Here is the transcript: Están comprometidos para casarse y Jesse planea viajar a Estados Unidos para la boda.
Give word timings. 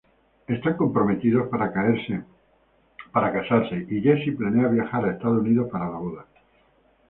Están 0.47 0.77
comprometidos 0.77 1.47
para 3.13 3.33
casarse 3.33 3.85
y 3.87 4.01
Jesse 4.01 4.35
planea 4.35 4.67
viajar 4.67 5.05
a 5.05 5.11
Estados 5.11 5.41
Unidos 5.41 5.69
para 5.71 5.91
la 5.91 5.97
boda. 5.99 6.25